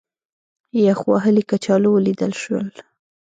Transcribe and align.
یخ 0.85 0.99
وهلي 1.11 1.43
کچالو 1.49 1.89
ولیدل 1.93 2.31
شول. 2.41 2.67